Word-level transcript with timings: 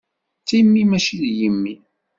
S 0.41 0.43
timmi 0.47 0.81
mačči 0.89 1.15
s 1.21 1.23
yimi. 1.37 1.73